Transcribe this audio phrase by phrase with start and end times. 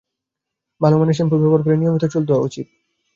[0.81, 2.67] ভালো মানের শ্যাম্পু ব্যবহার করে নিয়মিত চুল ধোয়া উচিত।